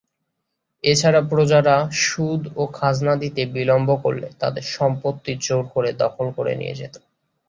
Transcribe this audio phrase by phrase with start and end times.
[0.83, 6.77] এছাড়া প্রজারা সুদ ও খাজনা দিতে বিলম্ব করলে তাদের সম্পত্তি জোর করে দখল করে নিয়ে
[6.79, 6.95] যেত।